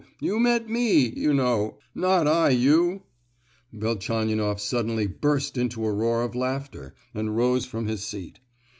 you 0.19 0.39
met 0.39 0.67
me, 0.67 1.09
you 1.09 1.31
know—not 1.31 2.27
I 2.27 2.49
you!" 2.49 3.03
Velchaninoff 3.71 4.59
suddenly 4.59 5.05
burst 5.05 5.59
into 5.59 5.85
a 5.85 5.93
roar 5.93 6.23
of 6.23 6.33
laughter, 6.33 6.95
and 7.13 7.37
rose 7.37 7.67
from 7.67 7.85
his 7.85 8.03
seat. 8.03 8.39